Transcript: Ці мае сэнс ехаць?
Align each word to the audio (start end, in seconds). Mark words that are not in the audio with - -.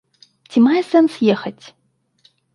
Ці 0.53 0.63
мае 0.67 0.81
сэнс 0.91 1.13
ехаць? 1.35 1.65